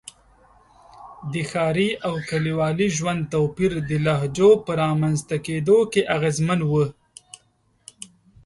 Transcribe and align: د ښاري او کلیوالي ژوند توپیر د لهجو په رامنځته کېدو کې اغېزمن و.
د 1.33 1.35
ښاري 1.49 1.89
او 2.07 2.13
کلیوالي 2.29 2.87
ژوند 2.97 3.21
توپیر 3.33 3.71
د 3.89 3.91
لهجو 4.05 4.49
په 4.65 4.71
رامنځته 4.83 5.35
کېدو 5.47 5.77
کې 5.91 6.01
اغېزمن 6.15 6.59
و. 6.65 6.71